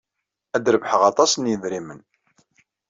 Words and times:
Ad 0.55 0.61
d-rebḥeɣ 0.65 1.01
aṭas 1.11 1.31
n 1.37 1.49
yidrimen. 1.49 2.01